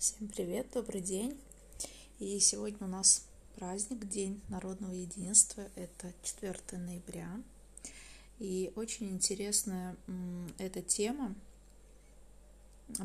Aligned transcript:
Всем 0.00 0.28
привет, 0.28 0.66
добрый 0.72 1.02
день. 1.02 1.38
И 2.20 2.38
сегодня 2.40 2.78
у 2.86 2.86
нас 2.86 3.26
праздник, 3.56 4.08
День 4.08 4.40
народного 4.48 4.92
единства. 4.92 5.68
Это 5.76 6.14
4 6.22 6.56
ноября. 6.72 7.28
И 8.38 8.72
очень 8.76 9.10
интересная 9.10 9.94
эта 10.56 10.80
тема 10.80 11.34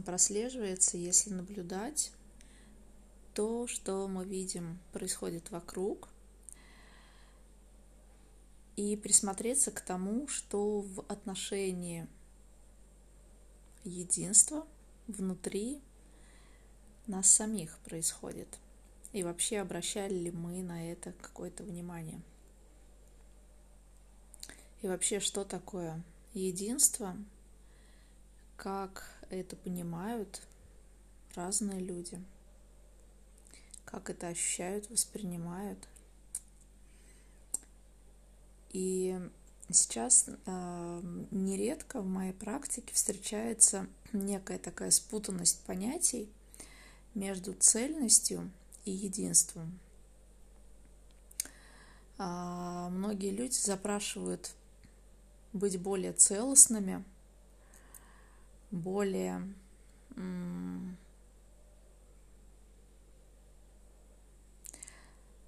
прослеживается, 0.06 0.96
если 0.96 1.34
наблюдать 1.34 2.14
то, 3.34 3.68
что 3.68 4.08
мы 4.08 4.24
видим 4.24 4.80
происходит 4.94 5.52
вокруг, 5.52 6.08
и 8.78 8.96
присмотреться 8.96 9.70
к 9.72 9.82
тому, 9.82 10.30
что 10.30 10.80
в 10.80 11.02
отношении 11.10 12.08
единства 13.84 14.66
внутри 15.08 15.82
нас 17.08 17.30
самих 17.30 17.78
происходит. 17.80 18.48
И 19.14 19.24
вообще 19.24 19.60
обращали 19.60 20.14
ли 20.14 20.32
мы 20.32 20.62
на 20.62 20.92
это 20.92 21.14
какое-то 21.14 21.64
внимание. 21.64 22.22
И 24.82 24.88
вообще, 24.88 25.20
что 25.20 25.46
такое 25.46 26.04
единство, 26.34 27.16
как 28.58 29.10
это 29.30 29.56
понимают 29.56 30.42
разные 31.34 31.80
люди, 31.80 32.22
как 33.86 34.10
это 34.10 34.28
ощущают, 34.28 34.90
воспринимают. 34.90 35.88
И 38.72 39.18
сейчас 39.70 40.28
э, 40.28 41.02
нередко 41.32 42.02
в 42.02 42.06
моей 42.06 42.34
практике 42.34 42.94
встречается 42.94 43.88
некая 44.12 44.60
такая 44.60 44.92
спутанность 44.92 45.64
понятий– 45.66 46.30
между 47.16 47.54
цельностью 47.54 48.52
и 48.86 48.92
единством. 48.92 49.80
А 52.18 52.90
многие 52.90 53.32
люди 53.32 53.56
запрашивают 53.56 54.54
быть 55.54 55.82
более 55.82 56.14
целостными, 56.14 57.04
более 58.72 59.42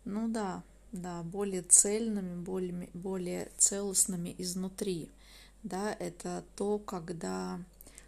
ну 0.08 0.28
да, 0.30 0.64
да, 0.92 1.24
более 1.24 1.62
цельными, 1.62 2.42
более, 2.42 2.90
более 2.94 3.52
целостными 3.58 4.34
изнутри. 4.38 5.10
Да, 5.64 5.94
это 5.94 6.44
то, 6.56 6.80
когда 6.80 7.60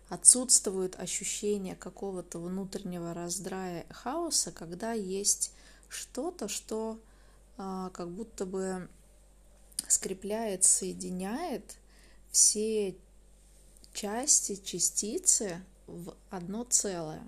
отсутствует 0.09 0.99
ощущение 0.99 1.75
какого-то 1.75 2.39
внутреннего 2.39 3.13
раздрая 3.13 3.85
хаоса, 3.89 4.51
когда 4.51 4.91
есть 4.93 5.53
что-то, 5.87 6.47
что 6.47 6.99
а, 7.57 7.89
как 7.91 8.09
будто 8.09 8.45
бы 8.45 8.89
скрепляет, 9.87 10.63
соединяет 10.63 11.77
все 12.31 12.95
части, 13.93 14.55
частицы 14.55 15.61
в 15.87 16.15
одно 16.29 16.63
целое. 16.63 17.23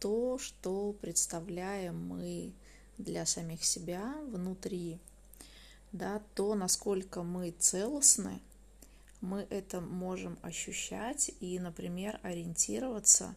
То, 0.00 0.38
что 0.38 0.94
представляем 1.00 2.06
мы 2.06 2.52
для 2.98 3.26
самих 3.26 3.64
себя 3.64 4.14
внутри, 4.26 4.98
да, 5.92 6.22
то, 6.34 6.54
насколько 6.54 7.22
мы 7.22 7.50
целостны, 7.50 8.40
мы 9.20 9.46
это 9.50 9.80
можем 9.80 10.38
ощущать 10.42 11.30
и, 11.40 11.58
например, 11.58 12.20
ориентироваться 12.22 13.34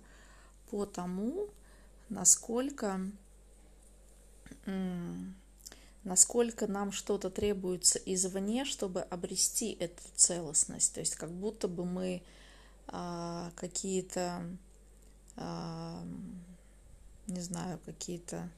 по 0.69 0.85
тому, 0.85 1.49
насколько, 2.09 2.99
насколько 6.03 6.67
нам 6.67 6.91
что-то 6.91 7.29
требуется 7.29 7.99
извне, 7.99 8.65
чтобы 8.65 9.01
обрести 9.01 9.71
эту 9.73 10.03
целостность. 10.15 10.93
То 10.93 10.99
есть 10.99 11.15
как 11.15 11.31
будто 11.31 11.67
бы 11.67 11.85
мы 11.85 12.21
а, 12.87 13.51
какие-то, 13.55 14.45
а, 15.35 16.03
не 17.27 17.41
знаю, 17.41 17.79
какие-то 17.85 18.49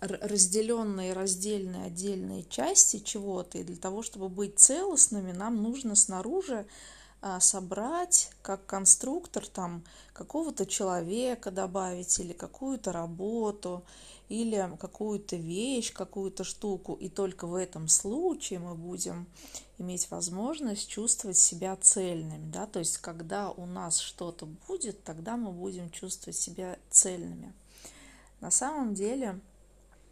разделенные, 0.00 1.12
раздельные, 1.12 1.86
отдельные 1.86 2.44
части 2.44 2.98
чего-то, 2.98 3.58
и 3.58 3.64
для 3.64 3.76
того, 3.76 4.02
чтобы 4.02 4.28
быть 4.28 4.58
целостными, 4.58 5.32
нам 5.32 5.62
нужно 5.62 5.96
снаружи 5.96 6.66
а, 7.20 7.40
собрать 7.40 8.30
как 8.42 8.66
конструктор 8.66 9.46
там 9.46 9.84
какого-то 10.12 10.66
человека 10.66 11.50
добавить 11.50 12.18
или 12.18 12.32
какую-то 12.32 12.92
работу 12.92 13.82
или 14.28 14.76
какую-то 14.80 15.36
вещь, 15.36 15.92
какую-то 15.92 16.42
штуку, 16.42 16.94
и 16.94 17.08
только 17.08 17.46
в 17.46 17.54
этом 17.54 17.88
случае 17.88 18.60
мы 18.60 18.74
будем 18.74 19.26
иметь 19.78 20.10
возможность 20.10 20.88
чувствовать 20.88 21.36
себя 21.36 21.76
цельными, 21.76 22.50
да, 22.50 22.66
то 22.66 22.78
есть 22.78 22.98
когда 22.98 23.50
у 23.50 23.66
нас 23.66 23.98
что-то 23.98 24.46
будет, 24.68 25.02
тогда 25.04 25.36
мы 25.36 25.52
будем 25.52 25.90
чувствовать 25.90 26.36
себя 26.36 26.78
цельными. 26.90 27.52
На 28.40 28.50
самом 28.50 28.94
деле, 28.94 29.38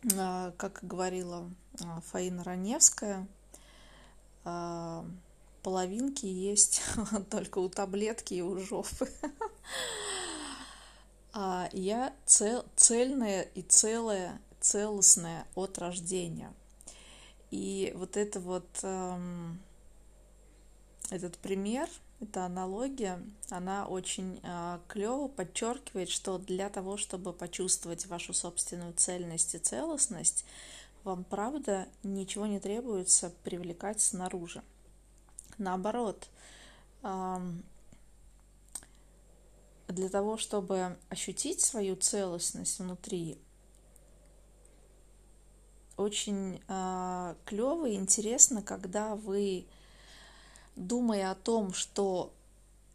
как 0.03 0.81
говорила 0.83 1.51
а, 1.85 2.01
Фаина 2.01 2.43
Раневская, 2.43 3.27
а, 4.45 5.05
половинки 5.63 6.27
есть 6.27 6.83
только 7.31 7.59
у 7.59 7.69
таблетки 7.69 8.35
и 8.35 8.43
у 8.43 8.59
жопы. 8.59 9.09
А 11.33 11.69
я 11.73 12.13
цел, 12.27 12.65
цельная 12.75 13.43
и 13.43 13.63
целая, 13.63 14.41
целостная 14.61 15.47
от 15.55 15.79
рождения. 15.79 16.53
И 17.53 17.93
вот 17.95 18.17
это 18.17 18.41
вот 18.41 18.67
эм, 18.83 19.61
этот 21.11 21.39
пример– 21.39 21.89
эта 22.21 22.45
аналогия, 22.45 23.23
она 23.49 23.87
очень 23.87 24.41
а, 24.43 24.81
клево 24.89 25.29
подчеркивает, 25.29 26.11
что 26.11 26.39
для 26.39 26.69
того, 26.69 26.97
чтобы 26.97 27.33
почувствовать 27.33 28.07
вашу 28.07 28.35
собственную 28.35 28.93
цельность 28.93 29.55
и 29.55 29.59
целостность, 29.59 30.45
вам 31.03 31.25
правда 31.25 31.89
ничего 32.03 32.47
не 32.47 32.61
требуется 32.61 33.33
привлекать 33.43 34.01
снаружи. 34.03 34.63
Наоборот, 35.57 36.29
для 39.89 40.09
того, 40.11 40.37
чтобы 40.37 40.99
ощутить 41.09 41.61
свою 41.61 41.97
целостность 41.97 42.79
внутри, 42.79 43.39
очень 45.97 46.63
э, 46.67 47.35
клево 47.45 47.87
и 47.87 47.95
интересно, 47.95 48.63
когда 48.63 49.17
вы 49.17 49.67
думая 50.77 51.31
о 51.31 51.35
том, 51.35 51.73
что 51.73 52.33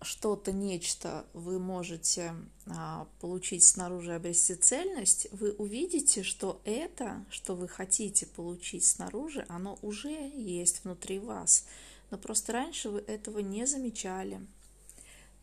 что-то, 0.02 0.52
нечто 0.52 1.26
вы 1.34 1.60
можете 1.60 2.34
а, 2.68 3.08
получить 3.20 3.64
снаружи, 3.64 4.14
обрести 4.14 4.56
цельность, 4.56 5.28
вы 5.32 5.52
увидите, 5.54 6.24
что 6.24 6.62
это, 6.64 7.26
что 7.30 7.56
вы 7.56 7.68
хотите 7.68 8.26
получить 8.26 8.86
снаружи, 8.86 9.46
оно 9.50 9.80
уже 9.82 10.10
есть 10.10 10.84
внутри 10.84 11.20
вас. 11.20 11.66
Но 12.12 12.18
просто 12.18 12.54
раньше 12.54 12.90
вы 12.90 13.00
этого 13.00 13.40
не 13.40 13.66
замечали, 13.66 14.46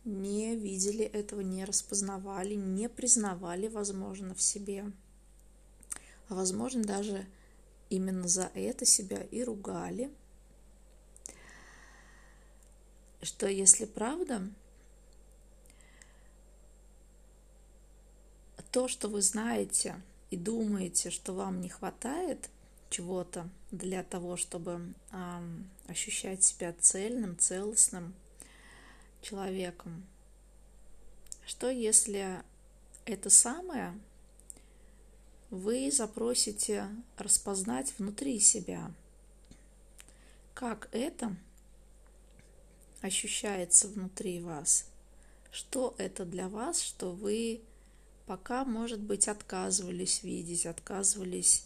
не 0.05 0.55
видели 0.55 1.03
этого, 1.03 1.41
не 1.41 1.65
распознавали, 1.65 2.55
не 2.55 2.87
признавали, 2.87 3.67
возможно, 3.67 4.33
в 4.33 4.41
себе. 4.41 4.91
А 6.29 6.35
возможно, 6.35 6.83
даже 6.83 7.25
именно 7.89 8.27
за 8.27 8.49
это 8.53 8.85
себя 8.85 9.21
и 9.23 9.43
ругали– 9.43 10.09
что 13.23 13.47
если 13.47 13.85
правда, 13.85 14.47
то, 18.71 18.87
что 18.87 19.07
вы 19.07 19.21
знаете 19.21 20.01
и 20.31 20.35
думаете, 20.35 21.11
что 21.11 21.33
вам 21.33 21.61
не 21.61 21.69
хватает 21.69 22.49
чего-то 22.89 23.49
для 23.71 24.03
того, 24.03 24.35
чтобы 24.35 24.93
э, 25.11 25.41
ощущать 25.87 26.43
себя 26.43 26.73
цельным, 26.79 27.37
целостным 27.37 28.13
человеком, 29.21 30.05
что 31.45 31.69
если 31.69 32.41
это 33.05 33.29
самое 33.29 33.93
вы 35.49 35.91
запросите 35.91 36.89
распознать 37.17 37.93
внутри 37.99 38.39
себя, 38.39 38.91
как 40.55 40.89
это 40.91 41.35
ощущается 43.03 43.89
внутри 43.89 44.39
вас. 44.39 44.85
Что 45.51 45.93
это 45.97 46.25
для 46.25 46.47
вас, 46.47 46.81
что 46.81 47.11
вы 47.11 47.61
пока, 48.25 48.63
может 48.63 49.01
быть, 49.01 49.27
отказывались 49.27 50.23
видеть, 50.23 50.65
отказывались 50.65 51.65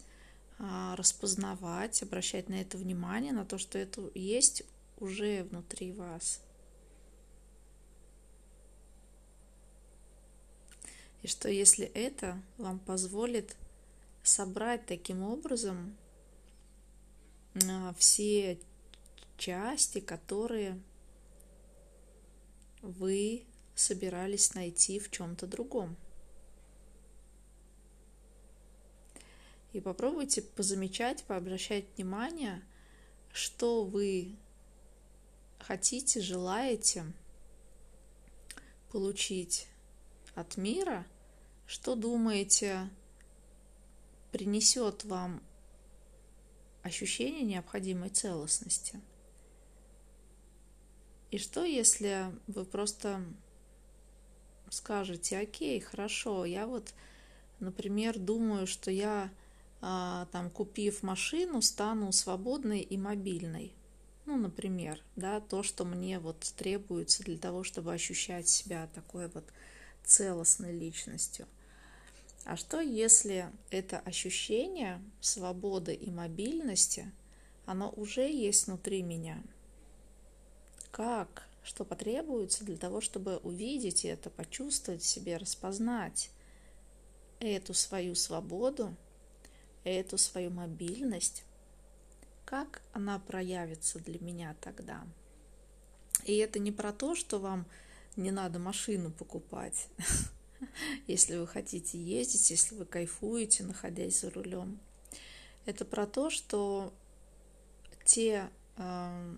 а, 0.58 0.96
распознавать, 0.96 2.02
обращать 2.02 2.48
на 2.48 2.60
это 2.60 2.76
внимание, 2.76 3.32
на 3.32 3.46
то, 3.46 3.56
что 3.56 3.78
это 3.78 4.10
есть 4.14 4.64
уже 4.98 5.44
внутри 5.44 5.92
вас. 5.92 6.40
И 11.22 11.28
что 11.28 11.48
если 11.48 11.86
это 11.86 12.42
вам 12.56 12.80
позволит 12.80 13.56
собрать 14.24 14.86
таким 14.86 15.22
образом 15.22 15.96
а, 17.54 17.94
все 17.96 18.58
части, 19.36 20.00
которые 20.00 20.80
вы 22.82 23.46
собирались 23.74 24.54
найти 24.54 24.98
в 24.98 25.10
чем-то 25.10 25.46
другом. 25.46 25.96
И 29.72 29.80
попробуйте 29.80 30.42
позамечать, 30.42 31.24
пообращать 31.24 31.84
внимание, 31.96 32.62
что 33.32 33.84
вы 33.84 34.36
хотите, 35.58 36.20
желаете 36.20 37.04
получить 38.90 39.68
от 40.34 40.56
мира, 40.56 41.06
что 41.66 41.94
думаете 41.94 42.88
принесет 44.32 45.04
вам 45.04 45.42
ощущение 46.82 47.42
необходимой 47.42 48.08
целостности. 48.08 49.00
И 51.30 51.38
что, 51.38 51.64
если 51.64 52.32
вы 52.46 52.64
просто 52.64 53.22
скажете, 54.70 55.38
окей, 55.38 55.80
хорошо, 55.80 56.44
я 56.44 56.66
вот, 56.66 56.94
например, 57.60 58.18
думаю, 58.18 58.66
что 58.66 58.90
я 58.90 59.30
а, 59.80 60.26
там, 60.32 60.50
купив 60.50 61.02
машину, 61.02 61.60
стану 61.62 62.12
свободной 62.12 62.80
и 62.80 62.96
мобильной. 62.96 63.72
Ну, 64.24 64.36
например, 64.36 65.02
да, 65.16 65.40
то, 65.40 65.62
что 65.62 65.84
мне 65.84 66.18
вот 66.18 66.40
требуется 66.56 67.22
для 67.22 67.38
того, 67.38 67.62
чтобы 67.62 67.92
ощущать 67.92 68.48
себя 68.48 68.88
такой 68.94 69.28
вот 69.28 69.44
целостной 70.04 70.72
личностью. 70.72 71.46
А 72.44 72.56
что, 72.56 72.80
если 72.80 73.50
это 73.70 73.98
ощущение 74.00 75.02
свободы 75.20 75.94
и 75.94 76.10
мобильности, 76.10 77.10
оно 77.66 77.90
уже 77.90 78.30
есть 78.30 78.66
внутри 78.66 79.02
меня? 79.02 79.42
Как? 80.90 81.46
Что 81.62 81.84
потребуется 81.84 82.64
для 82.64 82.76
того, 82.76 83.00
чтобы 83.00 83.36
увидеть 83.38 84.04
это, 84.04 84.30
почувствовать 84.30 85.02
в 85.02 85.06
себе, 85.06 85.36
распознать 85.36 86.30
эту 87.40 87.74
свою 87.74 88.14
свободу– 88.14 88.94
эту 89.84 90.18
свою 90.18 90.50
мобильность, 90.50 91.44
как 92.44 92.82
она 92.92 93.18
проявится 93.18 93.98
для 93.98 94.18
меня 94.20 94.54
тогда. 94.60 95.06
И 96.24 96.36
это 96.36 96.58
не 96.58 96.72
про 96.72 96.92
то, 96.92 97.14
что 97.14 97.38
вам 97.38 97.66
не 98.16 98.30
надо 98.30 98.58
машину 98.58 99.10
покупать, 99.10 99.88
если 101.06 101.36
вы 101.36 101.46
хотите 101.46 101.98
ездить, 101.98 102.50
если 102.50 102.74
вы 102.74 102.84
кайфуете, 102.84 103.64
находясь 103.64 104.20
за 104.20 104.30
рулем. 104.30 104.78
Это 105.64 105.84
про 105.84 106.06
то, 106.06 106.30
что 106.30 106.92
те 108.04 108.48
э, 108.76 109.36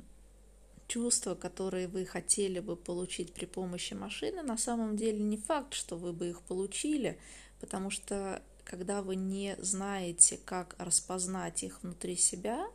чувства, 0.90 1.36
которые 1.36 1.86
вы 1.86 2.04
хотели 2.04 2.58
бы 2.58 2.74
получить 2.74 3.32
при 3.32 3.46
помощи 3.46 3.94
машины, 3.94 4.42
на 4.42 4.58
самом 4.58 4.96
деле 4.96 5.20
не 5.20 5.36
факт, 5.36 5.72
что 5.72 5.96
вы 5.96 6.12
бы 6.12 6.28
их 6.28 6.42
получили, 6.42 7.16
потому 7.60 7.90
что 7.90 8.42
когда 8.64 9.00
вы 9.00 9.14
не 9.14 9.56
знаете, 9.60 10.38
как 10.44 10.74
распознать 10.78 11.62
их 11.62 11.82
внутри 11.82 12.16
себя, 12.16 12.66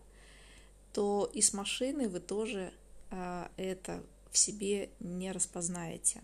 то 0.93 1.29
и 1.33 1.41
с 1.41 1.51
машины 1.51 2.07
вы 2.07 2.21
тоже 2.21 2.73
а, 3.11 3.51
это 3.57 4.01
в 4.31 4.37
себе 4.37 4.89
не 5.01 5.33
распознаете. 5.33 6.21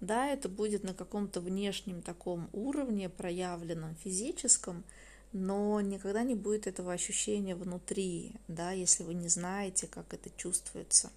Да, 0.00 0.28
это 0.28 0.50
будет 0.50 0.82
на 0.82 0.92
каком-то 0.92 1.40
внешнем 1.40 2.02
таком 2.02 2.50
уровне, 2.52 3.08
проявленном 3.08 3.94
физическом, 3.96 4.84
но 5.32 5.80
никогда 5.80 6.22
не 6.22 6.34
будет 6.34 6.66
этого 6.66 6.92
ощущения 6.92 7.54
внутри, 7.54 8.32
да, 8.48 8.72
если 8.72 9.02
вы 9.02 9.14
не 9.14 9.28
знаете, 9.28 9.86
как 9.86 10.12
это 10.12 10.30
чувствуется. 10.36 11.10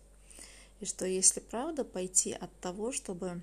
И 0.80 0.86
что 0.86 1.06
если 1.06 1.40
правда 1.40 1.84
пойти 1.84 2.34
от 2.34 2.52
того, 2.60 2.92
чтобы 2.92 3.42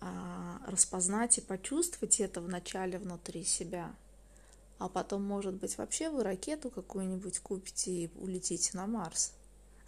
а, 0.00 0.60
распознать 0.66 1.38
и 1.38 1.42
почувствовать 1.42 2.20
это 2.20 2.40
вначале 2.40 2.98
внутри 2.98 3.44
себя, 3.44 3.94
а 4.78 4.88
потом, 4.88 5.22
может 5.22 5.54
быть, 5.54 5.78
вообще 5.78 6.10
вы 6.10 6.22
ракету 6.22 6.70
какую-нибудь 6.70 7.40
купите 7.40 7.90
и 7.90 8.10
улетите 8.16 8.76
на 8.76 8.86
Марс. 8.86 9.32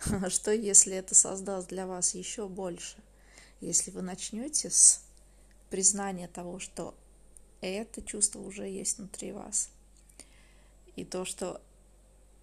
Что, 0.29 0.53
если 0.53 0.97
это 0.97 1.15
создаст 1.15 1.69
для 1.69 1.87
вас 1.87 2.15
еще 2.15 2.49
больше? 2.49 2.97
Если 3.61 3.91
вы 3.91 4.01
начнете 4.03 4.71
с 4.71 5.03
признания 5.69 6.29
того, 6.29 6.59
что 6.59 6.95
это 7.67 8.03
чувство 8.03 8.41
уже 8.41 8.69
есть 8.69 8.99
внутри 8.99 9.33
вас. 9.33 9.71
И 10.97 11.05
то, 11.05 11.25
что 11.25 11.61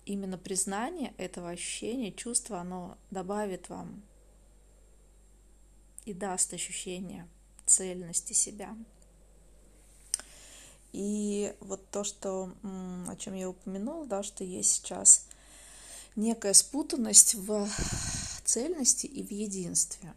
именно 0.06 0.38
признание 0.38 1.14
этого 1.18 1.50
ощущения, 1.50 2.12
чувства, 2.12 2.60
оно 2.60 2.98
добавит 3.12 3.70
вам 3.70 4.02
и 6.06 6.14
даст 6.14 6.54
ощущение 6.54 7.28
цельности 7.66 8.34
себя. 8.34 8.76
И 10.94 11.54
вот 11.60 11.90
то, 11.90 12.04
что, 12.04 12.54
о 12.64 13.16
чем 13.18 13.34
я 13.34 13.50
упомянула, 13.50 14.06
да, 14.06 14.24
что 14.24 14.44
есть 14.44 14.72
сейчас 14.72 15.28
некая 16.16 16.54
спутанность 16.54 17.36
в 17.36 17.68
цельности 18.46 19.06
и 19.06 19.22
в 19.22 19.32
единстве. 19.32 20.14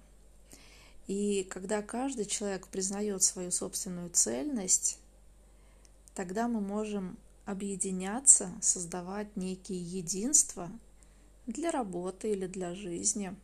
И 1.09 1.43
когда 1.45 1.81
каждый 1.81 2.27
человек 2.27 2.69
признает 2.69 3.23
свою 3.23 3.51
собственную 3.51 4.11
цельность, 4.11 4.99
тогда 6.15 6.49
мы 6.49 6.61
можем 6.61 7.17
объединяться, 7.47 8.53
создавать 8.61 9.35
некие 9.35 9.81
единства 9.81 10.71
для 11.47 11.71
работы 11.71 12.31
или 12.31 12.47
для 12.47 12.75
жизни, 12.75 13.35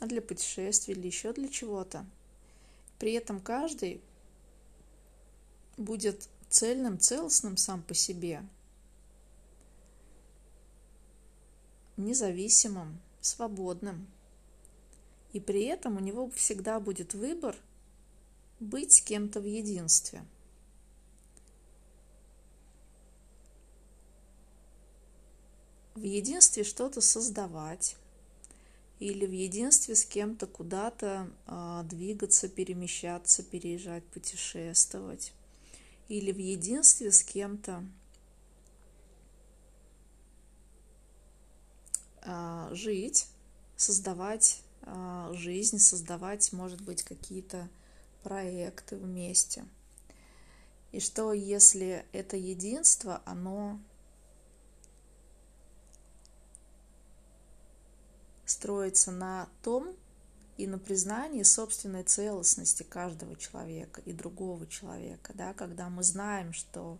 для 0.00 0.22
путешествий 0.22 0.94
или 0.94 1.08
еще 1.08 1.32
для 1.32 1.48
чего-то. 1.48 2.06
При 3.00 3.14
этом 3.14 3.40
каждый 3.40 4.00
будет 5.76 6.28
цельным, 6.48 7.00
целостным 7.00 7.56
сам 7.56 7.82
по 7.82 7.94
себе, 7.94 8.44
независимым, 11.96 13.00
свободным. 13.20 14.06
И 15.32 15.40
при 15.40 15.64
этом 15.64 15.96
у 15.96 16.00
него 16.00 16.28
всегда 16.30 16.80
будет 16.80 17.14
выбор 17.14 17.56
быть 18.58 18.92
с 18.92 19.00
кем-то 19.00 19.40
в 19.40 19.46
единстве. 19.46 20.24
В 25.94 26.02
единстве 26.02 26.64
что-то 26.64 27.00
создавать, 27.00 27.96
или 29.00 29.26
в 29.26 29.32
единстве 29.32 29.94
с 29.94 30.04
кем-то 30.04 30.46
куда-то 30.46 31.30
а, 31.46 31.82
двигаться, 31.84 32.48
перемещаться, 32.48 33.42
переезжать, 33.42 34.04
путешествовать, 34.04 35.32
или 36.08 36.32
в 36.32 36.38
единстве 36.38 37.12
с 37.12 37.22
кем-то 37.22 37.84
а, 42.22 42.70
жить, 42.72 43.26
создавать 43.76 44.62
жизнь, 45.32 45.78
создавать, 45.78 46.52
может 46.52 46.80
быть, 46.80 47.02
какие-то 47.02 47.68
проекты 48.22 48.96
вместе. 48.96 49.64
И 50.92 51.00
что 51.00 51.32
если 51.32 52.04
это 52.12 52.36
единство, 52.36 53.22
оно 53.24 53.78
строится 58.44 59.12
на 59.12 59.48
том 59.62 59.94
и 60.56 60.66
на 60.66 60.78
признании 60.78 61.44
собственной 61.44 62.02
целостности 62.02 62.82
каждого 62.82 63.36
человека 63.36 64.02
и 64.04 64.12
другого 64.12 64.66
человека, 64.66 65.32
да, 65.34 65.54
когда 65.54 65.88
мы 65.88 66.02
знаем, 66.02 66.52
что 66.52 66.98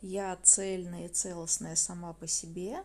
я 0.00 0.36
цельная 0.42 1.06
и 1.06 1.12
целостная 1.12 1.76
сама 1.76 2.14
по 2.14 2.26
себе, 2.26 2.82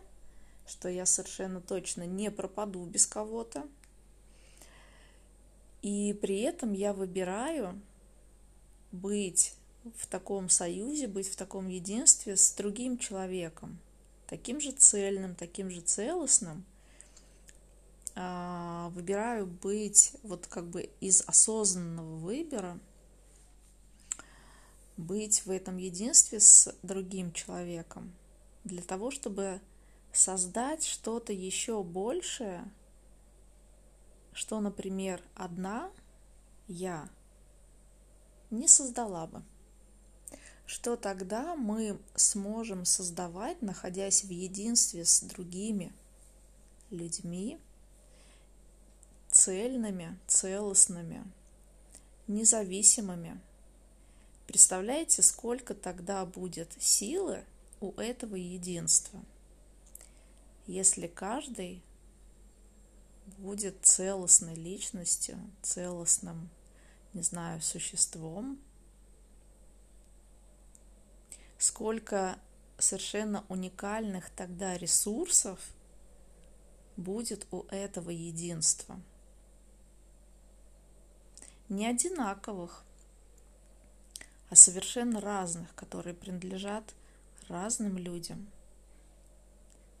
что 0.66 0.88
я 0.88 1.06
совершенно 1.06 1.60
точно 1.60 2.06
не 2.06 2.30
пропаду 2.30 2.84
без 2.84 3.06
кого-то, 3.06 3.66
и 5.84 6.12
при 6.14 6.40
этом 6.40 6.72
я 6.72 6.92
выбираю 6.92 7.80
быть 8.90 9.54
в 9.96 10.06
таком 10.06 10.48
союзе, 10.48 11.06
быть 11.06 11.28
в 11.28 11.36
таком 11.36 11.68
единстве 11.68 12.36
с 12.36 12.52
другим 12.52 12.98
человеком, 12.98 13.78
таким 14.26 14.60
же 14.60 14.72
цельным, 14.72 15.34
таким 15.34 15.70
же 15.70 15.80
целостным– 15.80 16.64
а, 18.16 18.90
выбираю 18.90 19.46
быть 19.46 20.12
вот 20.22 20.46
как 20.46 20.66
бы 20.66 20.88
из 21.00 21.22
осознанного 21.26 22.16
выбора, 22.16 22.78
быть 24.96 25.44
в 25.44 25.50
этом 25.50 25.78
единстве 25.78 26.38
с 26.38 26.72
другим 26.84 27.32
человеком, 27.32 28.12
для 28.62 28.82
того, 28.82 29.10
чтобы 29.10 29.60
создать 30.12 30.84
что-то 30.84 31.32
еще 31.32 31.82
большее, 31.82 32.64
что, 34.34 34.60
например, 34.60 35.22
одна 35.34 35.90
я 36.66 37.08
не 38.50 38.68
создала 38.68 39.26
бы. 39.26 39.42
Что 40.66 40.96
тогда 40.96 41.54
мы 41.54 41.98
сможем 42.14 42.84
создавать, 42.84 43.62
находясь 43.62 44.24
в 44.24 44.30
единстве 44.30 45.04
с 45.04 45.20
другими 45.20 45.92
людьми, 46.90 47.58
цельными, 49.30 50.18
целостными, 50.26 51.24
независимыми. 52.26 53.40
Представляете, 54.46 55.22
сколько 55.22 55.74
тогда 55.74 56.24
будет 56.24 56.72
силы 56.80 57.44
у 57.80 57.92
этого 57.92 58.36
единства, 58.36 59.20
если 60.66 61.06
каждый 61.06 61.82
будет 63.38 63.84
целостной 63.84 64.54
личностью, 64.54 65.38
целостным, 65.62 66.50
не 67.12 67.22
знаю, 67.22 67.60
существом, 67.60 68.58
сколько 71.58 72.38
совершенно 72.78 73.44
уникальных 73.48 74.30
тогда 74.30 74.76
ресурсов 74.76 75.58
будет 76.96 77.46
у 77.50 77.64
этого 77.70 78.10
единства. 78.10 79.00
Не 81.68 81.86
одинаковых, 81.86 82.84
а 84.50 84.56
совершенно 84.56 85.20
разных, 85.20 85.74
которые 85.74 86.14
принадлежат 86.14 86.94
разным 87.48 87.96
людям, 87.98 88.46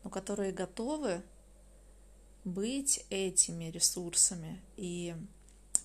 но 0.02 0.10
которые 0.10 0.52
готовы 0.52 1.22
быть 2.44 3.04
этими 3.08 3.64
ресурсами 3.70 4.60
и 4.76 5.16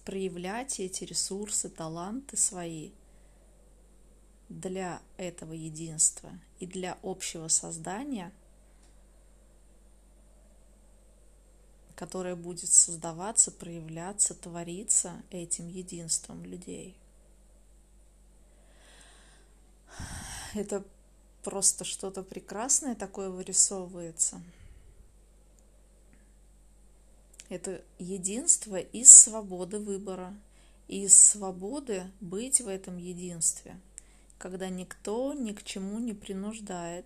проявлять 0.03 0.79
эти 0.79 1.05
ресурсы, 1.05 1.69
таланты 1.69 2.35
свои 2.35 2.91
для 4.49 5.01
этого 5.17 5.53
единства 5.53 6.31
и 6.59 6.65
для 6.65 6.97
общего 7.01 7.47
создания, 7.47 8.33
которое 11.95 12.35
будет 12.35 12.71
создаваться, 12.71 13.51
проявляться, 13.51 14.33
твориться 14.33 15.21
этим 15.29 15.67
единством 15.67 16.43
людей. 16.43 16.97
Это 20.55 20.83
просто 21.43 21.85
что-то 21.85 22.23
прекрасное 22.23 22.95
такое 22.95 23.29
вырисовывается– 23.29 24.41
это 27.49 27.81
единство 27.97 28.77
из 28.77 29.11
свободы 29.11 29.79
выбора, 29.79 30.37
из 30.87 31.17
свободы 31.17 32.11
быть 32.21 32.61
в 32.61 32.67
этом 32.67 32.97
единстве, 32.97 33.79
когда 34.37 34.69
никто 34.69 35.33
ни 35.33 35.51
к 35.51 35.63
чему 35.63 35.99
не 35.99 36.13
принуждает, 36.13 37.05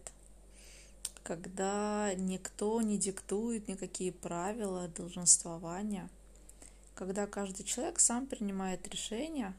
когда 1.23 2.13
никто 2.15 2.81
не 2.81 2.97
диктует 2.97 3.69
никакие 3.69 4.12
правила 4.12 4.89
долженствования, 4.89 6.09
когда 6.93 7.25
каждый 7.25 7.63
человек 7.63 8.00
сам 8.00 8.27
принимает 8.27 8.85
решение 8.89 9.53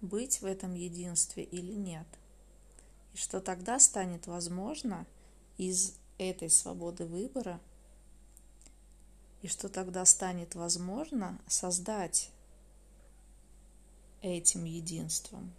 быть 0.00 0.40
в 0.40 0.46
этом 0.46 0.74
единстве 0.74 1.44
или 1.44 1.72
нет. 1.72 2.06
И 3.12 3.18
что 3.18 3.40
тогда 3.40 3.78
станет 3.78 4.26
возможно 4.26 5.06
из 5.58 5.96
этой 6.16 6.48
свободы 6.48 7.04
выбора– 7.04 7.60
и 9.42 9.48
что 9.48 9.68
тогда 9.68 10.04
станет 10.04 10.54
возможно 10.54 11.38
создать 11.46 12.30
этим 14.20 14.64
единством, 14.64 15.52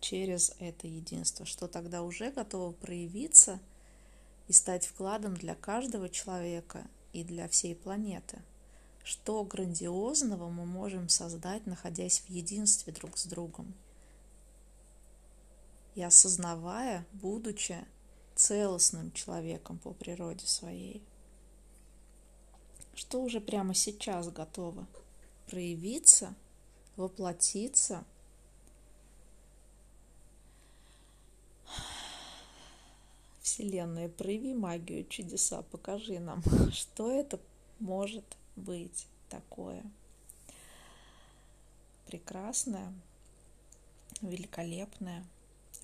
через 0.00 0.54
это 0.58 0.86
единство, 0.86 1.46
что 1.46 1.68
тогда 1.68 2.02
уже 2.02 2.30
готово 2.30 2.72
проявиться 2.72 3.58
и 4.48 4.52
стать 4.52 4.86
вкладом 4.86 5.34
для 5.34 5.54
каждого 5.54 6.08
человека 6.08 6.84
и 7.12 7.24
для 7.24 7.48
всей 7.48 7.74
планеты. 7.74 8.42
Что 9.04 9.42
грандиозного 9.44 10.48
мы 10.48 10.66
можем 10.66 11.08
создать, 11.08 11.66
находясь 11.66 12.20
в 12.20 12.30
единстве 12.30 12.92
друг 12.92 13.18
с 13.18 13.26
другом. 13.26 13.72
И 15.94 16.02
осознавая, 16.02 17.06
будучи 17.12 17.76
целостным 18.34 19.12
человеком 19.12 19.78
по 19.78 19.92
природе 19.92 20.46
своей 20.46 21.02
что 22.94 23.22
уже 23.22 23.40
прямо 23.40 23.74
сейчас 23.74 24.28
готово 24.28 24.86
проявиться, 25.46 26.34
воплотиться. 26.96 28.04
Вселенная, 33.40 34.08
прояви 34.08 34.54
магию, 34.54 35.06
чудеса, 35.06 35.62
покажи 35.62 36.18
нам, 36.18 36.42
что 36.72 37.10
это 37.10 37.38
может 37.80 38.24
быть 38.56 39.06
такое 39.28 39.82
прекрасное, 42.06 42.92
великолепное. 44.20 45.24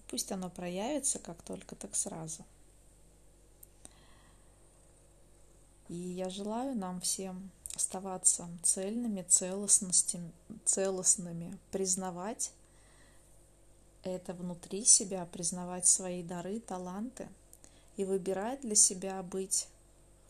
Пусть 0.09 0.33
оно 0.33 0.49
проявится 0.50 1.19
как 1.19 1.43
только, 1.43 1.75
так 1.75 1.95
сразу– 1.95 2.45
И 5.88 5.95
я 5.95 6.28
желаю 6.28 6.75
нам 6.76 7.00
всем 7.00 7.50
оставаться 7.75 8.49
цельными, 8.62 9.23
целостными, 10.64 11.59
признавать 11.71 12.52
это 14.02 14.35
внутри 14.35 14.85
себя, 14.85 15.26
признавать 15.26 15.87
свои 15.87 16.23
дары, 16.23 16.61
таланты 16.61 17.28
и 17.97 18.04
выбирать 18.04 18.61
для 18.61 18.75
себя 18.75 19.23
быть 19.23 19.68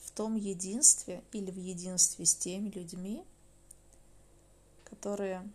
в 0.02 0.10
том 0.10 0.36
единстве 0.36 1.22
или 1.32 1.50
в 1.50 1.58
единстве 1.58 2.24
с 2.24 2.34
теми 2.34 2.70
людьми, 2.70 3.24
которые 4.84 5.48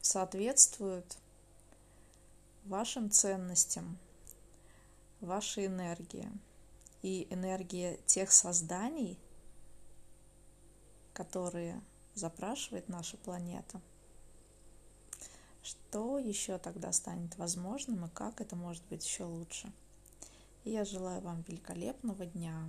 соответствуют 0.00 1.18
вашим 2.64 3.10
ценностям, 3.10 3.98
вашей 5.20 5.66
энергии. 5.66 6.28
И 7.02 7.28
энергии 7.30 8.00
тех 8.06 8.32
созданий, 8.32 9.16
которые 11.18 11.82
запрашивает 12.14 12.88
наша 12.88 13.16
планета. 13.16 13.80
Что 15.64 16.20
еще 16.20 16.58
тогда 16.58 16.92
станет 16.92 17.36
возможным 17.38 18.04
и 18.04 18.08
как 18.08 18.40
это 18.40 18.54
может 18.54 18.84
быть 18.84 19.04
еще 19.04 19.24
лучше? 19.24 19.72
И 20.62 20.70
я 20.70 20.84
желаю 20.84 21.20
вам 21.20 21.42
великолепного 21.48 22.24
дня, 22.24 22.68